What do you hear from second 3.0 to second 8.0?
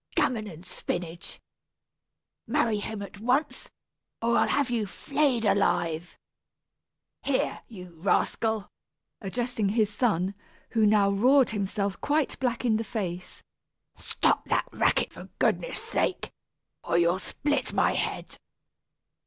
at once, or I'll have you flayed alive! Here, you